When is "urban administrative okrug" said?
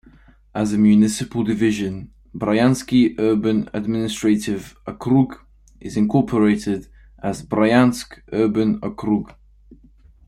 3.19-5.39